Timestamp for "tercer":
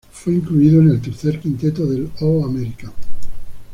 0.99-1.39